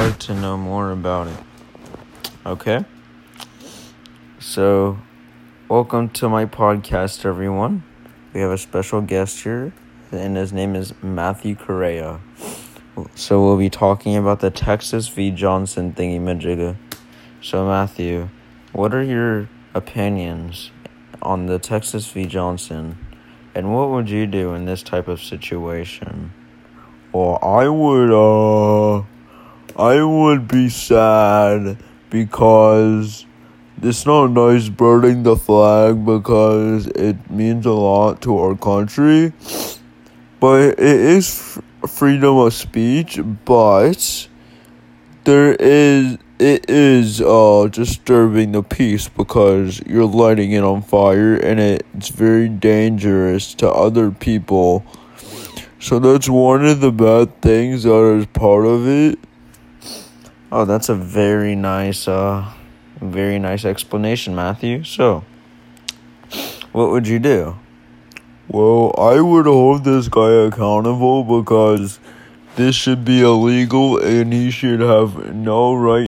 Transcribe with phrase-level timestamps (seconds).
[0.00, 1.36] like to know more about it.
[2.46, 2.86] Okay?
[4.38, 4.98] So,
[5.68, 7.82] welcome to my podcast, everyone.
[8.32, 9.74] We have a special guest here,
[10.10, 12.18] and his name is Matthew Correa.
[13.14, 15.30] So, we'll be talking about the Texas v.
[15.30, 16.76] Johnson thingy majigga.
[17.42, 18.30] So, Matthew,
[18.72, 20.70] what are your opinions
[21.20, 22.24] on the Texas v.
[22.24, 22.96] Johnson,
[23.54, 26.32] and what would you do in this type of situation?
[27.12, 28.69] Well, I would, uh,
[29.80, 31.78] I would be sad
[32.10, 33.24] because
[33.80, 39.32] it's not nice burning the flag because it means a lot to our country.
[40.38, 44.28] But it is freedom of speech, but
[45.24, 51.58] there is it is uh disturbing the peace because you're lighting it on fire and
[51.58, 54.84] it's very dangerous to other people.
[55.78, 59.18] So that's one of the bad things that is part of it.
[60.52, 62.44] Oh, that's a very nice, uh,
[63.00, 64.82] very nice explanation, Matthew.
[64.82, 65.24] So,
[66.72, 67.56] what would you do?
[68.48, 72.00] Well, I would hold this guy accountable because
[72.56, 76.08] this should be illegal and he should have no right